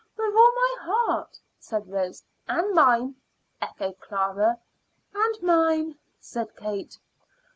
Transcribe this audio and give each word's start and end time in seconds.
"With 0.17 0.33
all 0.35 0.51
my 0.55 0.75
heart," 0.79 1.39
said 1.59 1.87
Rose. 1.87 2.23
"And 2.47 2.73
mine," 2.73 3.17
echoed 3.61 3.99
Clara. 3.99 4.57
"And 5.13 5.43
mine," 5.43 5.99
said 6.19 6.55
Kate. 6.57 6.97